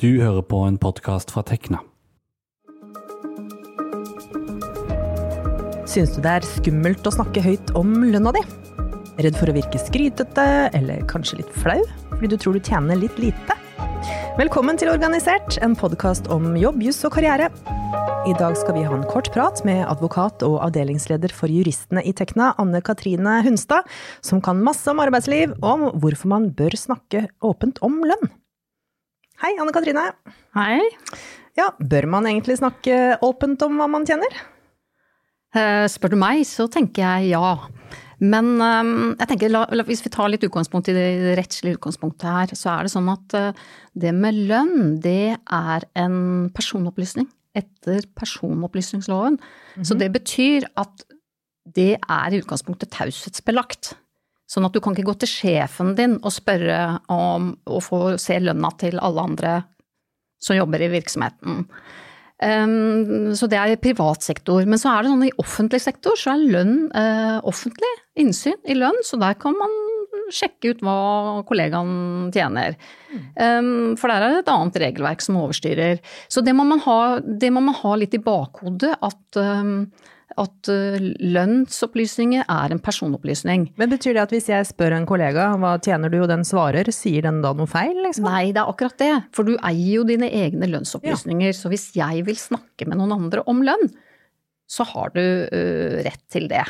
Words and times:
Du 0.00 0.14
hører 0.16 0.40
på 0.48 0.56
en 0.64 0.78
podkast 0.80 1.28
fra 1.28 1.42
Tekna. 1.44 1.82
Syns 5.84 6.14
du 6.14 6.22
det 6.24 6.32
er 6.38 6.46
skummelt 6.48 7.04
å 7.04 7.12
snakke 7.12 7.42
høyt 7.44 7.74
om 7.76 7.90
lønna 8.06 8.32
di? 8.32 8.40
Redd 9.20 9.36
for 9.36 9.52
å 9.52 9.56
virke 9.58 9.82
skrytete, 9.82 10.46
eller 10.78 11.04
kanskje 11.10 11.42
litt 11.42 11.52
flau, 11.52 11.76
fordi 12.14 12.32
du 12.32 12.38
tror 12.40 12.56
du 12.56 12.64
tjener 12.64 12.96
litt 12.96 13.20
lite? 13.20 13.58
Velkommen 14.40 14.80
til 14.80 14.88
Organisert, 14.88 15.60
en 15.60 15.76
podkast 15.76 16.32
om 16.32 16.54
jobb, 16.56 16.80
juss 16.88 17.04
og 17.04 17.18
karriere. 17.18 17.52
I 18.24 18.32
dag 18.40 18.56
skal 18.56 18.80
vi 18.80 18.88
ha 18.88 18.96
en 18.96 19.04
kort 19.04 19.28
prat 19.36 19.60
med 19.68 19.84
advokat 19.84 20.40
og 20.48 20.62
avdelingsleder 20.64 21.36
for 21.36 21.52
juristene 21.52 22.08
i 22.08 22.16
Tekna, 22.16 22.54
Anne 22.56 22.80
Katrine 22.80 23.42
Hunstad, 23.44 23.84
som 24.24 24.40
kan 24.40 24.64
masse 24.64 24.88
om 24.88 25.04
arbeidsliv, 25.04 25.58
om 25.60 25.90
hvorfor 26.00 26.38
man 26.38 26.54
bør 26.56 26.80
snakke 26.88 27.26
åpent 27.44 27.84
om 27.84 28.00
lønn. 28.00 28.39
Hei, 29.40 29.54
Anne 29.56 29.72
Katrine. 29.72 30.02
Hei. 30.52 30.82
Ja, 31.56 31.70
bør 31.80 32.04
man 32.12 32.26
egentlig 32.28 32.58
snakke 32.60 33.16
åpent 33.24 33.62
om 33.64 33.78
hva 33.80 33.86
man 33.88 34.04
tjener? 34.04 34.34
Eh, 35.56 35.86
spør 35.88 36.12
du 36.12 36.16
meg, 36.20 36.42
så 36.44 36.66
tenker 36.68 37.06
jeg 37.06 37.30
ja. 37.30 37.54
Men 38.20 38.50
eh, 38.60 38.90
jeg 39.22 39.30
tenker, 39.30 39.52
la, 39.54 39.62
la, 39.72 39.86
hvis 39.88 40.04
vi 40.04 40.12
tar 40.12 40.28
litt 40.28 40.44
utgangspunkt 40.44 40.90
i 40.92 40.96
det 40.96 41.38
rettslige 41.40 41.78
utgangspunktet 41.78 42.28
her, 42.28 42.52
så 42.52 42.74
er 42.74 42.84
det 42.84 42.92
sånn 42.92 43.08
at 43.14 43.38
eh, 43.38 43.64
det 44.04 44.12
med 44.18 44.42
lønn, 44.50 44.98
det 45.00 45.38
er 45.40 45.88
en 46.04 46.20
personopplysning 46.52 47.30
etter 47.56 48.04
personopplysningsloven. 48.20 49.40
Mm 49.40 49.40
-hmm. 49.40 49.88
Så 49.88 49.96
det 49.96 50.12
betyr 50.12 50.68
at 50.76 51.06
det 51.64 51.96
er 51.96 52.28
i 52.28 52.44
utgangspunktet 52.44 52.92
taushetsbelagt. 52.92 53.94
Sånn 54.50 54.66
at 54.66 54.74
du 54.74 54.80
kan 54.82 54.96
ikke 54.96 55.12
gå 55.12 55.16
til 55.22 55.30
sjefen 55.30 55.94
din 55.98 56.18
og 56.18 56.34
spørre 56.34 56.98
om 57.12 57.52
å 57.70 57.80
få 57.84 58.16
se 58.18 58.40
lønna 58.42 58.72
til 58.80 58.98
alle 58.98 59.26
andre 59.30 59.56
som 60.42 60.56
jobber 60.56 60.82
i 60.82 60.90
virksomheten. 60.90 61.66
Um, 62.40 63.34
så 63.36 63.46
det 63.52 63.58
er 63.60 63.74
i 63.74 63.80
privat 63.80 64.24
sektor. 64.24 64.64
Men 64.64 64.80
så 64.80 64.94
er 64.94 65.04
det 65.04 65.12
sånn 65.12 65.26
i 65.28 65.34
offentlig 65.42 65.82
sektor 65.84 66.16
så 66.18 66.34
er 66.34 66.46
lønn 66.56 66.76
uh, 66.96 67.38
offentlig. 67.46 67.92
Innsyn 68.20 68.56
i 68.64 68.76
lønn, 68.78 68.96
så 69.06 69.20
der 69.20 69.36
kan 69.38 69.54
man 69.60 69.76
sjekke 70.34 70.74
ut 70.74 70.84
hva 70.86 70.98
kollegaen 71.48 72.30
tjener. 72.34 72.78
Um, 73.34 73.96
for 74.00 74.12
der 74.12 74.26
er 74.26 74.36
det 74.36 74.44
et 74.44 74.52
annet 74.54 74.78
regelverk 74.84 75.24
som 75.24 75.40
overstyrer. 75.40 76.00
Så 76.30 76.44
det 76.46 76.54
må 76.56 76.66
man 76.68 76.82
ha, 76.86 77.00
må 77.20 77.64
man 77.64 77.76
ha 77.82 77.96
litt 77.98 78.16
i 78.16 78.22
bakhodet 78.22 78.94
at 79.00 79.40
um, 79.40 79.90
at 80.38 80.70
eh, 80.70 80.98
lønnsopplysninger 81.34 82.44
er 82.44 82.74
en 82.74 82.82
personopplysning. 82.82 83.66
Men 83.80 83.92
Betyr 83.92 84.14
det 84.16 84.24
at 84.24 84.34
hvis 84.34 84.50
jeg 84.50 84.68
spør 84.68 84.94
en 84.96 85.08
kollega 85.08 85.50
hva 85.60 85.74
tjener 85.82 86.12
du, 86.12 86.20
og 86.22 86.30
den 86.30 86.44
svarer, 86.46 86.88
sier 86.94 87.26
den 87.26 87.40
da 87.44 87.52
noe 87.56 87.70
feil? 87.70 87.96
Liksom? 88.04 88.28
Nei, 88.28 88.52
det 88.54 88.62
er 88.62 88.70
akkurat 88.70 88.98
det. 89.00 89.12
For 89.36 89.48
du 89.48 89.56
eier 89.58 89.96
jo 89.98 90.06
dine 90.08 90.30
egne 90.30 90.70
lønnsopplysninger. 90.70 91.50
Ja. 91.50 91.56
Så 91.56 91.72
hvis 91.72 91.90
jeg 91.98 92.24
vil 92.28 92.38
snakke 92.40 92.88
med 92.88 93.00
noen 93.00 93.16
andre 93.16 93.44
om 93.50 93.64
lønn, 93.66 93.90
så 94.70 94.86
har 94.86 95.10
du 95.16 95.22
uh, 95.22 95.98
rett 96.06 96.22
til 96.30 96.46
det. 96.50 96.62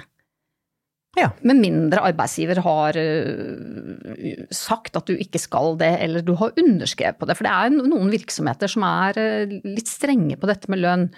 Ja. 1.18 1.32
Med 1.42 1.58
mindre 1.58 2.04
arbeidsgiver 2.06 2.60
har 2.62 2.94
uh, 2.94 4.44
sagt 4.54 4.98
at 4.98 5.10
du 5.10 5.16
ikke 5.18 5.40
skal 5.42 5.74
det, 5.80 5.90
eller 6.04 6.22
du 6.22 6.36
har 6.38 6.54
underskrevet 6.60 7.18
på 7.18 7.26
det. 7.26 7.34
For 7.38 7.48
det 7.48 7.54
er 7.56 7.74
noen 7.74 8.12
virksomheter 8.12 8.70
som 8.70 8.86
er 8.86 9.18
uh, 9.18 9.56
litt 9.66 9.90
strenge 9.90 10.38
på 10.38 10.50
dette 10.50 10.70
med 10.70 10.82
lønn. 10.84 11.08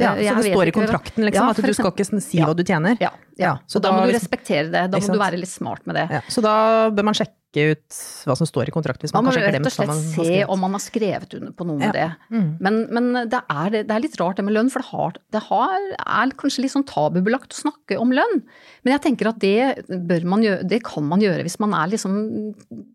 Ja, 0.00 0.14
så 0.16 0.42
det 0.42 0.54
står 0.54 0.70
i 0.70 0.74
kontrakten 0.74 1.26
liksom, 1.26 1.50
ja, 1.50 1.56
at 1.56 1.60
du 1.64 1.74
skal 1.76 1.92
ikke 1.92 2.06
si 2.22 2.40
hva 2.40 2.54
du 2.56 2.62
tjener? 2.66 2.96
Ja, 3.02 3.10
ja. 3.40 3.58
så 3.70 3.82
da, 3.82 3.90
da, 3.90 3.98
må 3.98 4.08
du 4.08 4.14
respektere 4.16 4.68
det. 4.70 4.86
Da 4.92 5.00
må 5.00 5.14
du 5.14 5.20
være 5.20 5.38
litt 5.40 5.52
smart 5.52 5.86
med 5.88 5.98
det. 6.00 6.24
så 6.32 6.42
da 6.44 6.54
bør 6.94 7.06
man 7.10 7.16
sjekke 7.16 7.36
ut 7.72 7.96
hva 8.28 8.36
som 8.38 8.46
står 8.46 8.70
i 8.70 8.72
kontrakten 8.74 9.08
hvis 9.08 9.14
man, 9.14 9.26
man 9.26 9.34
må 9.34 9.42
rett 9.42 9.66
og 9.66 9.74
slett 9.74 10.02
se 10.12 10.44
om 10.44 10.60
man 10.62 10.76
har 10.76 10.82
skrevet 10.84 11.34
under 11.38 11.54
på 11.56 11.66
noe 11.66 11.80
med 11.80 11.96
det. 11.96 12.06
Mm. 12.30 12.50
Men, 12.62 12.78
men 12.94 13.08
det, 13.32 13.40
er, 13.40 13.72
det, 13.80 13.90
er, 13.90 14.04
litt 14.04 14.18
rart 14.20 14.38
det 14.38 14.46
med 14.46 14.54
lønn, 14.54 14.70
for 14.70 14.84
det, 14.84 14.90
har, 14.92 15.18
det 15.34 15.42
har, 15.48 15.88
er 16.04 16.36
kanskje 16.38 16.64
litt 16.64 16.74
sånn 16.76 16.86
tabubelagt 16.88 17.56
å 17.56 17.62
snakke 17.64 17.98
om 18.00 18.14
lønn. 18.14 18.40
Men 18.84 18.96
jeg 18.96 19.04
tenker 19.08 19.32
at 19.32 19.42
det 19.42 19.56
gjøre, 19.58 20.62
det 20.70 20.82
kan 20.86 21.06
man 21.10 21.24
gjøre 21.24 21.46
hvis 21.46 21.58
man 21.62 21.74
er 21.78 21.90
liksom 21.96 22.16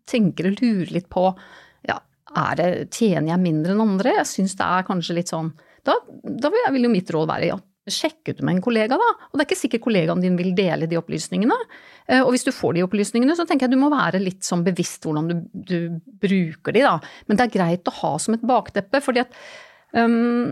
tenker 0.08 0.50
og 0.50 0.60
lurer 0.62 0.94
litt 0.94 1.10
på 1.12 1.28
ja, 1.86 2.00
er 2.36 2.58
det, 2.58 2.70
tjener 2.96 3.34
jeg 3.34 3.44
mindre 3.44 3.76
enn 3.76 3.84
andre? 3.84 4.16
Jeg 4.20 4.30
syns 4.30 4.56
det 4.58 4.66
er 4.66 4.88
kanskje 4.88 5.20
litt 5.20 5.32
sånn 5.32 5.52
da, 5.86 5.96
da 6.46 6.52
vil 6.74 6.88
jo 6.88 6.92
mitt 6.92 7.10
råd 7.14 7.30
være 7.30 7.50
ja, 7.52 7.58
sjekk 7.86 8.32
ut 8.32 8.42
med 8.42 8.56
en 8.56 8.62
kollega, 8.64 8.98
da. 8.98 9.10
Og 9.30 9.36
det 9.36 9.44
er 9.44 9.48
ikke 9.48 9.60
sikkert 9.60 9.84
kollegaen 9.86 10.22
din 10.22 10.38
vil 10.38 10.52
dele 10.58 10.88
de 10.90 10.98
opplysningene. 10.98 11.56
Eh, 12.08 12.22
og 12.22 12.32
hvis 12.34 12.46
du 12.46 12.52
får 12.54 12.76
de 12.76 12.86
opplysningene, 12.86 13.36
så 13.38 13.46
tenker 13.46 13.66
jeg 13.66 13.76
du 13.76 13.82
må 13.82 13.90
være 13.92 14.22
litt 14.22 14.46
sånn 14.46 14.64
bevisst 14.66 15.06
hvordan 15.06 15.30
du, 15.30 15.36
du 15.54 15.78
bruker 16.22 16.74
de, 16.74 16.86
da. 16.86 16.96
Men 17.26 17.38
det 17.38 17.46
er 17.46 17.58
greit 17.58 17.90
å 17.90 17.98
ha 18.02 18.16
som 18.22 18.36
et 18.36 18.46
bakteppe, 18.46 19.02
fordi 19.04 19.22
at 19.22 19.38
um, 19.94 20.50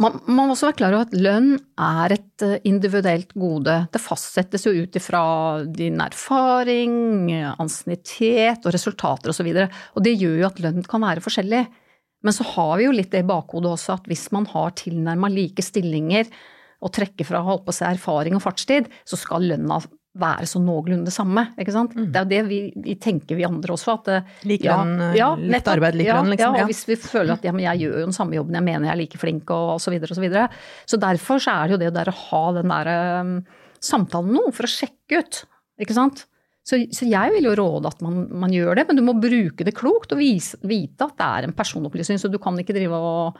man, 0.00 0.16
man, 0.24 0.46
må 0.46 0.46
også 0.54 0.70
være 0.70 0.78
klar 0.78 0.96
over 0.96 1.08
at 1.08 1.18
lønn 1.18 1.50
er 1.84 2.16
et 2.16 2.46
eh, 2.46 2.56
individuelt 2.70 3.34
gode. 3.36 3.76
Det 3.92 4.02
fastsettes 4.02 4.64
jo 4.64 4.72
ut 4.72 4.96
ifra 4.96 5.22
din 5.68 6.00
erfaring, 6.00 7.28
ansiennitet 7.58 8.64
og 8.64 8.72
resultater 8.72 9.34
osv. 9.34 9.52
Og, 9.52 9.60
så 9.60 9.92
og 9.98 10.08
det 10.08 10.16
gjør 10.16 10.40
jo 10.40 10.48
at 10.48 10.64
lønn 10.64 10.80
kan 10.88 11.04
være 11.04 11.24
forskjellig. 11.24 11.66
Men 12.26 12.34
så 12.34 12.46
har 12.54 12.78
vi 12.78 12.88
jo 12.88 12.94
litt 12.94 13.12
det 13.14 13.22
i 13.22 13.28
bakhodet 13.28 13.70
også 13.76 13.98
at 13.98 14.08
hvis 14.10 14.28
man 14.34 14.48
har 14.50 14.74
tilnærma 14.78 15.30
like 15.30 15.62
stillinger 15.62 16.30
og 16.82 16.92
trekker 16.94 17.26
fra 17.26 17.42
holdt 17.42 17.64
på 17.66 17.74
å 17.74 17.78
si 17.78 17.86
erfaring 17.86 18.36
og 18.38 18.42
fartstid, 18.44 18.90
så 19.06 19.18
skal 19.18 19.46
lønna 19.50 19.80
være 20.18 20.46
så 20.50 20.60
noenlunde 20.62 21.08
det 21.08 21.14
samme. 21.14 21.44
ikke 21.60 21.74
sant? 21.74 21.94
Mm. 21.94 22.08
Det 22.10 22.18
er 22.18 22.24
jo 22.24 22.30
det 22.30 22.40
vi, 22.48 22.58
vi, 22.86 22.94
tenker 23.00 23.38
vi 23.38 23.46
andre 23.46 23.74
også. 23.74 23.94
at 23.98 24.10
eh, 24.14 24.32
Lik 24.50 24.64
lønn, 24.66 24.96
ja, 25.16 25.30
eh, 25.36 25.44
litt 25.54 25.70
arbeid, 25.70 25.98
lik 26.00 26.10
lønn, 26.10 26.32
liksom. 26.32 26.56
Ja, 26.58 26.64
og 26.64 26.72
hvis 26.72 26.82
vi 26.88 26.96
føler 27.00 27.36
at 27.36 27.46
ja, 27.46 27.52
men 27.54 27.66
jeg 27.66 27.84
gjør 27.84 28.00
jo 28.00 28.08
den 28.08 28.16
samme 28.16 28.38
jobben, 28.38 28.56
jeg 28.58 28.66
mener 28.66 28.88
jeg 28.88 28.94
er 28.94 29.00
like 29.02 29.20
flink 29.20 29.52
og 29.54 29.76
osv. 29.76 29.88
Så, 29.88 29.94
videre, 29.94 30.10
og 30.10 30.18
så, 30.18 30.24
videre. 30.24 30.48
så 30.90 31.00
derfor 31.02 31.44
så 31.44 31.54
er 31.54 31.68
det 31.68 31.76
jo 31.76 31.82
det 31.84 31.92
der 31.96 32.10
å 32.10 32.16
ha 32.24 32.42
den 32.58 32.74
der 32.74 32.90
um, 33.20 33.36
samtalen 33.84 34.34
nå, 34.34 34.48
for 34.56 34.66
å 34.66 34.72
sjekke 34.72 35.22
ut. 35.22 35.42
ikke 35.84 35.96
sant? 35.96 36.26
Så, 36.68 36.82
så, 36.92 37.06
jeg 37.08 37.32
vil 37.32 37.46
jo 37.48 37.54
råde 37.56 37.88
at 37.88 38.02
man, 38.04 38.26
man, 38.42 38.52
gjør 38.52 38.76
det, 38.76 38.84
men 38.90 38.98
du 38.98 39.04
må 39.06 39.14
bruke 39.16 39.64
det 39.64 39.72
klokt 39.76 40.12
og 40.12 40.20
vise, 40.20 40.58
vite 40.68 41.06
at 41.06 41.16
det 41.16 41.28
er 41.28 41.46
en 41.46 41.54
personopplysning. 41.56 42.20
Så 42.20 42.28
du 42.28 42.36
kan 42.42 42.58
ikke 42.60 42.76
drive 42.76 42.98
og, 42.98 43.38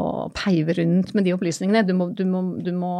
og 0.00 0.30
peive 0.38 0.78
rundt 0.80 1.12
med 1.16 1.28
de 1.28 1.34
opplysningene. 1.36 1.84
Du 1.84 1.92
må, 1.98 2.08
du 2.16 2.24
må, 2.28 2.46
du 2.64 2.72
må 2.72 2.94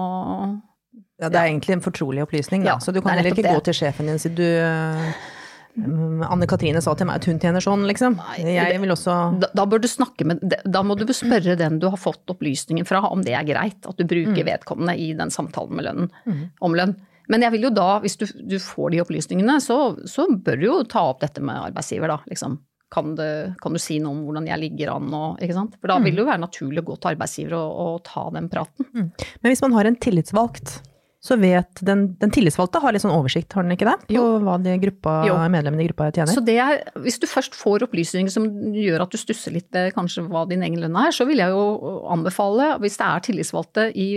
ja, 1.23 1.31
det 1.31 1.39
er 1.39 1.53
egentlig 1.53 1.77
en 1.77 1.85
fortrolig 1.85 2.25
opplysning, 2.25 2.67
da. 2.67 2.75
Ja, 2.75 2.83
så 2.83 2.93
du 2.93 3.01
kan 3.01 3.15
heller 3.15 3.31
ikke 3.31 3.47
det. 3.47 3.55
gå 3.55 3.63
til 3.69 3.79
sjefen 3.79 4.11
din 4.11 4.19
og 4.19 4.23
si 4.23 4.33
du 4.35 4.43
mm, 4.43 6.25
Anne 6.27 6.49
Katrine 6.51 6.83
sa 6.85 6.97
til 6.99 7.09
meg 7.09 7.23
at 7.23 7.29
hun 7.31 7.39
tjener 7.41 7.65
sånn, 7.65 7.87
liksom. 7.89 8.19
Jeg 8.43 8.81
vil 8.83 8.93
også 8.93 9.15
da, 9.41 9.49
da, 9.55 9.67
bør 9.71 9.85
du 9.85 9.89
snakke 9.89 10.27
med 10.29 10.43
Da 10.67 10.83
må 10.85 10.99
du 10.99 11.07
spørre 11.15 11.55
den 11.57 11.79
du 11.81 11.87
har 11.93 12.01
fått 12.01 12.35
opplysningen 12.35 12.89
fra, 12.89 13.05
om 13.09 13.23
det 13.25 13.37
er 13.39 13.47
greit 13.49 13.89
at 13.89 13.97
du 13.97 14.05
bruker 14.05 14.43
mm. 14.43 14.49
vedkommende 14.51 14.99
i 14.99 15.13
den 15.17 15.33
samtalen 15.33 15.79
med 15.79 15.89
lønnen, 15.89 16.13
mm. 16.27 16.45
om 16.67 16.77
lønn. 16.77 16.99
Men 17.33 17.47
jeg 17.47 17.55
vil 17.57 17.69
jo 17.69 17.73
da, 17.73 17.89
hvis 18.05 18.19
du, 18.21 18.27
du 18.45 18.59
får 18.61 18.93
de 18.93 19.01
opplysningene, 19.01 19.57
så, 19.65 19.79
så, 20.09 20.29
bør 20.29 20.61
du 20.61 20.69
jo 20.69 20.77
ta 20.91 21.07
opp 21.09 21.23
dette 21.25 21.41
med 21.45 21.71
arbeidsgiver, 21.71 22.13
da. 22.13 22.21
Liksom. 22.29 22.61
Kan, 22.93 23.15
det, 23.17 23.31
kan, 23.63 23.73
du 23.73 23.81
si 23.81 23.97
noe 24.05 24.13
om 24.13 24.25
hvordan 24.27 24.51
jeg 24.51 24.61
ligger 24.67 24.93
an 24.93 25.13
og 25.17 25.41
ikke 25.41 25.57
sant. 25.57 25.79
For 25.81 25.89
da 25.89 25.97
vil 26.05 26.13
det 26.13 26.21
jo 26.21 26.29
være 26.29 26.45
naturlig 26.45 26.83
å 26.83 26.89
gå 26.91 26.99
til 27.01 27.15
arbeidsgiver 27.15 27.57
og, 27.57 27.77
og 27.85 28.01
ta 28.05 28.27
den 28.37 28.51
praten. 28.53 28.89
Mm. 28.93 29.07
Men 29.17 29.55
hvis 29.55 29.65
man 29.65 29.77
har 29.79 29.89
en 29.89 29.97
tillitsvalgt, 29.97 30.75
så 31.23 31.37
vet 31.39 31.81
den, 31.87 32.09
den, 32.19 32.33
tillitsvalgte 32.35 32.81
har 32.83 32.93
litt 32.93 33.05
sånn 33.05 33.15
oversikt, 33.15 33.55
har 33.55 33.63
den 33.63 33.77
ikke 33.77 33.87
det? 33.87 33.95
På 34.09 34.17
jo. 34.17 34.23
hva 34.43 34.57
de 34.59 34.75
gruppa, 34.83 35.13
medlemmene 35.55 35.85
i 35.85 35.87
gruppa 35.87 36.09
tjener? 36.11 36.35
Så 36.35 36.43
det 36.45 36.57
er, 36.59 36.81
hvis 36.99 37.21
du 37.23 37.29
først 37.31 37.55
får 37.55 37.87
opplysninger 37.87 38.33
som 38.35 38.49
gjør 38.75 39.05
at 39.07 39.15
du 39.15 39.21
stusser 39.21 39.55
litt 39.55 39.71
ved 39.73 39.95
kanskje 39.95 40.27
hva 40.27 40.43
din 40.51 40.67
egen 40.67 40.83
lønn 40.83 40.99
er, 40.99 41.15
så 41.15 41.25
vil 41.29 41.41
jeg 41.41 41.55
jo 41.55 42.03
anbefale, 42.11 42.73
hvis 42.83 42.99
det 42.99 43.07
er 43.07 43.27
tillitsvalgte 43.29 43.87
i 43.95 44.09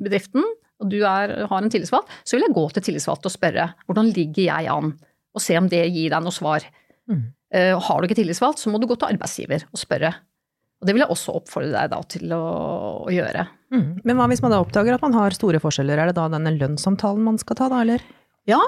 bedriften, 0.00 0.48
og 0.82 0.90
du 0.92 0.98
er, 1.00 1.32
har 1.48 1.62
en 1.62 1.72
tillitsvalgt, 1.72 2.12
så 2.26 2.36
vil 2.36 2.46
jeg 2.46 2.56
gå 2.56 2.64
til 2.74 2.86
tillitsvalgt 2.90 3.28
og 3.28 3.32
spørre 3.32 3.70
hvordan 3.86 4.12
ligger 4.16 4.48
jeg 4.48 4.70
an, 4.72 4.92
og 5.36 5.44
se 5.44 5.56
om 5.58 5.68
det 5.72 5.82
gir 5.88 6.12
deg 6.12 6.24
noe 6.24 6.34
svar. 6.34 6.66
Mm. 7.10 7.26
Uh, 7.54 7.74
har 7.80 8.00
du 8.00 8.08
ikke 8.08 8.18
tillitsvalgt, 8.18 8.60
så 8.60 8.72
må 8.72 8.80
du 8.80 8.88
gå 8.90 8.96
til 8.98 9.14
arbeidsgiver 9.14 9.64
og 9.70 9.80
spørre. 9.80 10.12
Og 10.76 10.88
det 10.88 10.92
vil 10.92 11.04
jeg 11.04 11.12
også 11.12 11.36
oppfordre 11.38 11.72
deg 11.72 11.92
da 11.92 12.00
til 12.12 12.32
å, 12.36 12.42
å 13.06 13.12
gjøre. 13.12 13.46
Mm. 13.72 13.86
Men 14.04 14.18
hva 14.18 14.26
hvis 14.30 14.42
man 14.44 14.52
da 14.52 14.60
oppdager 14.60 14.96
at 14.96 15.04
man 15.04 15.16
har 15.16 15.36
store 15.36 15.60
forskjeller, 15.62 16.02
er 16.02 16.10
det 16.10 16.18
da 16.18 16.26
denne 16.32 16.52
lønnssamtalen 16.58 17.24
man 17.24 17.40
skal 17.40 17.58
ta 17.58 17.70
da, 17.72 17.80
eller? 17.86 18.04
Ja, 18.46 18.60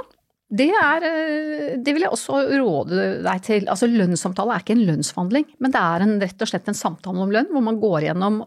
det, 0.48 0.68
er, 0.72 1.04
eh, 1.04 1.72
det 1.84 1.92
vil 1.92 2.06
jeg 2.06 2.12
også 2.14 2.38
råde 2.48 3.08
deg 3.24 3.42
til. 3.44 3.66
Altså 3.68 3.88
Lønnssamtale 3.90 4.54
er 4.54 4.64
ikke 4.64 4.76
en 4.78 4.86
lønnsforhandling, 4.88 5.44
men 5.60 5.74
det 5.74 5.82
er 5.82 6.04
en, 6.04 6.14
rett 6.22 6.44
og 6.44 6.48
slett 6.48 6.70
en 6.70 6.78
samtale 6.78 7.20
om 7.24 7.34
lønn, 7.34 7.50
hvor 7.52 7.64
man 7.66 7.80
går 7.82 8.06
gjennom 8.06 8.40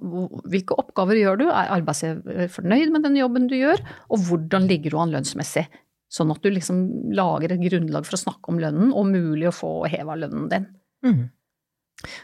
hvilke 0.49 0.77
oppgaver 0.81 1.19
gjør 1.19 1.41
du, 1.43 1.45
er 1.51 1.75
arbeidsgiver 1.77 2.49
fornøyd 2.55 2.95
med 2.95 3.05
den 3.05 3.19
jobben 3.21 3.45
du 3.51 3.55
gjør, 3.59 3.83
og 4.09 4.25
hvordan 4.27 4.65
ligger 4.71 4.95
du 4.95 5.01
an 5.03 5.13
lønnsmessig. 5.13 5.67
Sånn 6.11 6.33
at 6.33 6.41
du 6.43 6.49
liksom 6.51 6.81
lager 7.15 7.53
et 7.53 7.61
grunnlag 7.61 8.07
for 8.07 8.17
å 8.17 8.23
snakke 8.25 8.51
om 8.51 8.57
lønnen, 8.59 8.89
og 8.89 9.11
mulig 9.13 9.51
å 9.51 9.55
få 9.55 9.71
heva 9.91 10.17
lønnen 10.19 10.49
din. 10.51 10.67
Mm. 11.05 11.21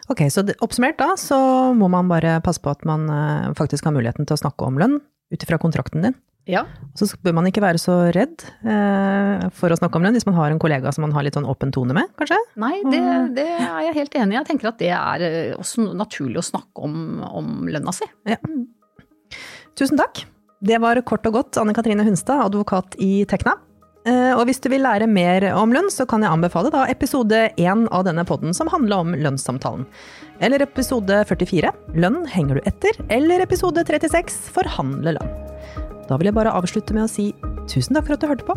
Ok, 0.10 0.26
så 0.34 0.42
oppsummert 0.66 0.98
da, 0.98 1.14
så 1.22 1.38
må 1.78 1.86
man 1.94 2.10
bare 2.10 2.40
passe 2.44 2.64
på 2.64 2.74
at 2.74 2.82
man 2.88 3.06
eh, 3.14 3.54
faktisk 3.58 3.86
har 3.86 3.94
muligheten 3.94 4.26
til 4.26 4.36
å 4.36 4.42
snakke 4.42 4.66
om 4.66 4.82
lønn 4.82 4.98
ut 5.30 5.44
ifra 5.44 5.60
kontrakten 5.62 6.02
din. 6.02 6.18
Ja. 6.48 6.64
Så 6.98 7.10
bør 7.24 7.34
man 7.38 7.48
ikke 7.50 7.62
være 7.62 7.80
så 7.82 7.98
redd 8.16 8.46
eh, 8.64 9.48
for 9.58 9.74
å 9.74 9.78
snakke 9.78 10.00
om 10.00 10.06
lønn 10.08 10.16
hvis 10.16 10.26
man 10.30 10.38
har 10.40 10.54
en 10.54 10.62
kollega 10.64 10.94
som 10.96 11.04
man 11.04 11.12
har 11.16 11.26
litt 11.28 11.36
sånn 11.38 11.46
åpen 11.50 11.74
tone 11.76 11.94
med, 11.98 12.08
kanskje? 12.18 12.38
Nei, 12.64 12.78
det, 12.88 13.02
det 13.36 13.46
er 13.58 13.84
jeg 13.90 13.98
helt 14.00 14.16
enig 14.22 14.34
i. 14.36 14.40
Jeg 14.40 14.48
tenker 14.54 14.72
at 14.72 14.80
det 14.82 14.94
er 14.96 15.26
eh, 15.28 15.54
også 15.60 15.90
naturlig 16.00 16.40
å 16.42 16.48
snakke 16.48 16.88
om, 16.88 16.98
om 17.28 17.54
lønna 17.70 17.94
si. 17.96 18.08
Ja. 18.32 18.40
Tusen 19.78 20.00
takk. 20.00 20.24
Det 20.64 20.80
var 20.82 20.98
kort 21.06 21.28
og 21.30 21.36
godt 21.38 21.60
Anne 21.62 21.76
Katrine 21.78 22.06
Hunstad, 22.08 22.40
advokat 22.48 22.96
i 23.04 23.26
Tekna. 23.30 23.58
Eh, 24.08 24.32
Og 24.34 24.46
hvis 24.48 24.62
du 24.64 24.70
vil 24.72 24.82
lære 24.88 25.06
mer 25.12 25.46
om 25.54 25.74
lønn, 25.76 25.92
så 25.94 26.08
kan 26.10 26.24
jeg 26.26 26.32
anbefale 26.34 26.72
da 26.74 26.86
episode 26.90 27.44
én 27.60 27.84
av 27.94 28.08
denne 28.08 28.24
podden 28.26 28.56
som 28.58 28.72
handler 28.72 29.04
om 29.04 29.12
lønnssamtalen. 29.14 29.84
Eller 30.42 30.64
episode 30.66 31.20
44, 31.28 31.74
Lønn 32.00 32.24
henger 32.32 32.58
du 32.58 32.72
etter? 32.72 32.98
Eller 33.14 33.44
episode 33.46 33.84
36, 33.86 34.40
Forhandle 34.56 35.18
lønn. 35.20 35.38
Da 36.07 36.18
vil 36.18 36.30
jeg 36.30 36.38
bare 36.38 36.56
avslutte 36.56 36.95
med 36.95 37.06
å 37.06 37.12
si 37.12 37.31
tusen 37.68 37.98
takk 37.98 38.07
for 38.07 38.15
at 38.15 38.24
du 38.24 38.30
hørte 38.31 38.48
på. 38.48 38.56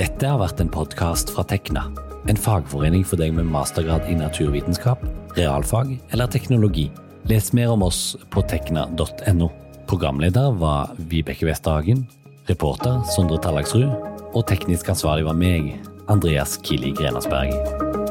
Dette 0.00 0.30
har 0.30 0.40
vært 0.40 0.62
en 0.64 0.72
podkast 0.72 1.30
fra 1.34 1.44
Tekna. 1.46 1.86
En 2.30 2.40
fagforening 2.40 3.04
for 3.04 3.20
deg 3.20 3.34
med 3.36 3.50
mastergrad 3.52 4.08
i 4.08 4.16
naturvitenskap, 4.16 5.02
realfag 5.36 5.92
eller 6.14 6.30
teknologi. 6.32 6.88
Les 7.28 7.52
mer 7.56 7.74
om 7.74 7.84
oss 7.84 8.14
på 8.32 8.44
tekna.no. 8.48 9.50
Programleder 9.88 10.56
var 10.60 10.94
Vibeke 10.96 11.48
Westhagen. 11.48 12.06
Reporter 12.48 13.04
Sondre 13.12 13.40
Tallagsrud. 13.44 13.92
Og 14.34 14.46
teknisk 14.48 14.88
ansvarlig 14.92 15.28
var 15.28 15.36
meg, 15.38 15.74
Andreas 16.10 16.58
Kili 16.64 16.92
Grenasberg. 16.96 18.03